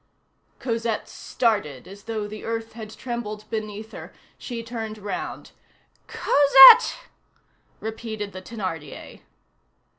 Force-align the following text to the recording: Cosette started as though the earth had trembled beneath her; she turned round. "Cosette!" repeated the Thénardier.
Cosette 0.57 1.07
started 1.07 1.87
as 1.87 2.05
though 2.05 2.27
the 2.27 2.43
earth 2.43 2.73
had 2.73 2.89
trembled 2.89 3.47
beneath 3.51 3.91
her; 3.91 4.11
she 4.35 4.63
turned 4.63 4.97
round. 4.97 5.51
"Cosette!" 6.07 7.07
repeated 7.79 8.31
the 8.31 8.41
Thénardier. 8.41 9.21